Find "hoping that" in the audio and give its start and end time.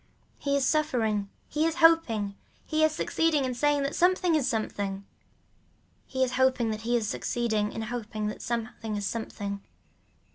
6.37-6.81, 7.83-8.41